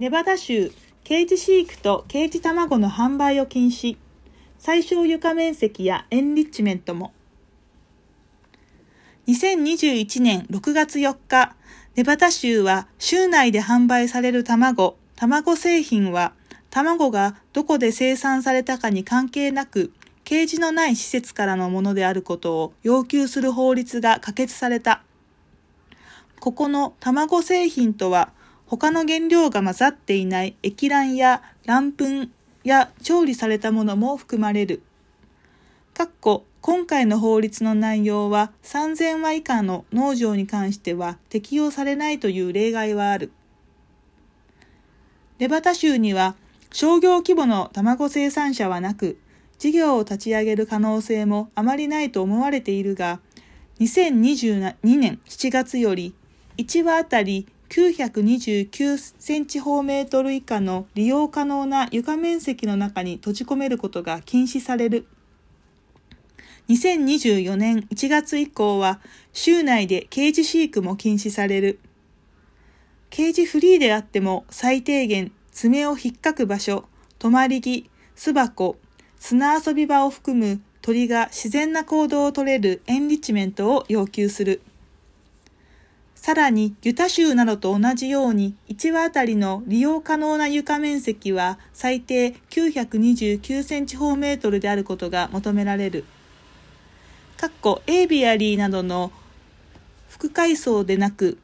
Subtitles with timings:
[0.00, 0.72] ネバダ州
[1.04, 3.98] ケージ飼育とケージ卵の販売を禁止。
[4.58, 7.12] 最小床面積やエンリッチメントも。
[9.26, 11.54] 2021年6月4日、
[11.96, 16.32] ネバダ州は州内で販売される卵、卵製品は
[16.70, 19.92] 卵がどこで生産されたかに関係なく、
[20.24, 25.02] ケージのない施設からのものであることを要求する法律が可決された。
[26.38, 28.32] ここの卵製品とは、
[28.70, 32.04] 他の原料が混ざっていない液卵や卵粉
[32.62, 34.84] や調理されたものも含まれる。
[35.92, 43.32] かっこ今回の法律の内容は3000羽以下の農場に関しては適用されないという例外はある。
[45.40, 46.36] ネバタ州には
[46.72, 49.18] 商業規模の卵生産者はなく、
[49.58, 53.18] 事業を立ち上げる可能性もあまりないと思われているが、
[53.80, 56.14] 2022年7月より
[56.56, 65.06] 1羽あたり929センチ方メートル以下の利用可能な床面積の中に閉じ込めることが禁止される。
[66.68, 69.00] 2024年1月以降は、
[69.32, 71.78] 州内でケージ飼育も禁止される。
[73.08, 76.86] ケージフリーであっても最低限爪を引っかく場所、
[77.20, 78.76] 止まり木、巣箱、
[79.20, 84.60] 砂遊び場を含む鳥が自然な行動を取れるエンリッチメントを要求する。
[86.20, 96.04] さらに、ユタ州などと同じように、1羽あたりの利用可能な床面積は最低929センチ方メートルであることが求められる。
[97.38, 99.12] かっこエイビアリーなどの
[100.10, 101.38] 副階層でなく、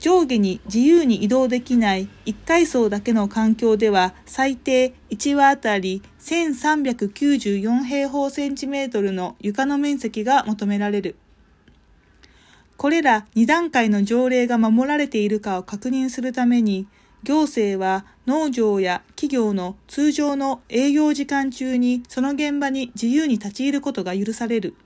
[0.00, 11.14] 上下に自由に移動できない1階層だけの環境では最低1羽あたり1394平方センチメートルの床の面積が求められる。
[12.86, 16.86] これら2段階の条例が守られているかを確認するために、
[17.24, 24.76] 行政は農場や企業の通常の営業時間中にその現場に自由に立ち入ることが許される。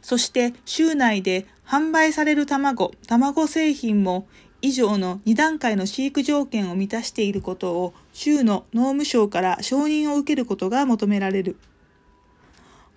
[0.00, 4.26] そして州内で販売される卵、卵製品も
[4.62, 11.58] 以上の2段階の飼育条件を満たしていることを州の農務省から承認を受けることが求められる。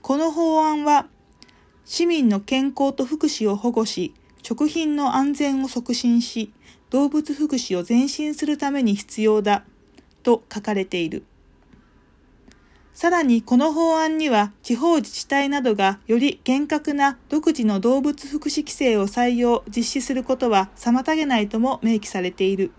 [0.01, 1.07] この法案は
[1.91, 4.13] 市民の健康と福祉を保護し、
[4.43, 6.53] 食品の安全を促進し、
[6.91, 9.63] 動物福祉を前進するために必要だ
[10.21, 11.23] と書かれている。
[12.93, 22.71] さらにこの法案には地方自治体などがより厳格な独自の動物福祉規制を採用、実施することは妨げないとも明記されている。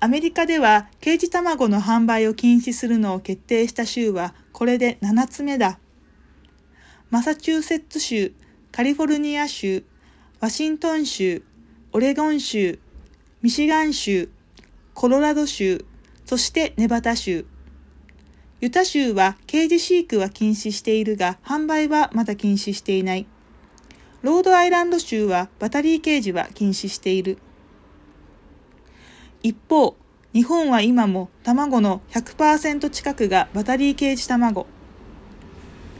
[0.00, 5.78] アメリカではケージ卵の販売を禁止するのを決定した州はこれで7つ目だ。
[7.12, 8.32] マサチューセッツ州、
[8.70, 9.84] カリフォルニア州、
[10.40, 11.42] ワシントン州、
[11.92, 12.78] オレゴン州、
[13.42, 14.30] ミシガン州、
[14.94, 15.84] コロラド州、
[16.24, 17.44] そしてネバダ州。
[18.62, 23.26] ユタ州はケージ飼育は禁止しているが、販売はまだ禁止していない。
[24.22, 27.36] ロードアイランド州はバタリーケージは禁止している。
[29.42, 29.96] 一方、
[30.32, 34.66] 日本は今も卵の100%近くがバタリーケージ卵。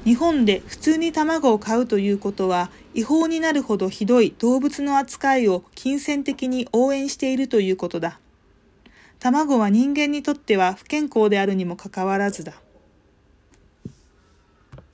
[0.05, 8.19] 日本で普通に卵を買うということは違法になるほどひどい動物の扱いを金銭的に応援しているということだ。
[9.21, 12.55] 卵は人間にとっては不健康であるにもかかわらずだ。